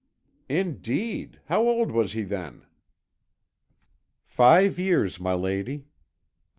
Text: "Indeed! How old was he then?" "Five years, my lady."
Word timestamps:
"Indeed! 0.49 1.41
How 1.45 1.61
old 1.61 1.91
was 1.91 2.13
he 2.13 2.23
then?" 2.23 2.65
"Five 4.25 4.79
years, 4.79 5.19
my 5.19 5.33
lady." 5.33 5.85